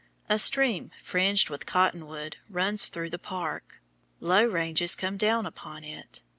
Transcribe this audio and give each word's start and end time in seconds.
A 0.27 0.39
stream 0.39 0.89
fringed 1.03 1.51
with 1.51 1.67
cotton 1.67 2.07
wood 2.07 2.37
runs 2.49 2.87
through 2.87 3.11
the 3.11 3.19
park; 3.19 3.83
low 4.19 4.43
ranges 4.43 4.95
come 4.95 5.15
down 5.15 5.45
upon 5.45 5.83
it. 5.83 6.21